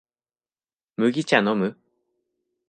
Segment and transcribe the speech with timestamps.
[0.95, 1.77] 麦茶のむ？